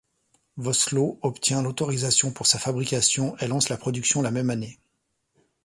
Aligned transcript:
Vossloh 0.57 1.19
obtient 1.21 1.61
l’autorisation 1.61 2.31
pour 2.31 2.47
sa 2.47 2.57
fabrication 2.57 3.37
et 3.37 3.45
lance 3.45 3.69
la 3.69 3.77
production 3.77 4.23
la 4.23 4.31
même 4.31 4.49
année. 4.49 4.79